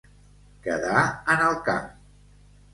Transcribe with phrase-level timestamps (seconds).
[0.63, 1.05] Quedar
[1.37, 1.95] en el camp.